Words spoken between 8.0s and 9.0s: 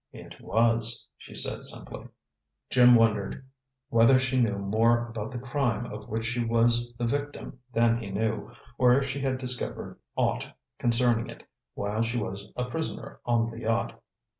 he knew, or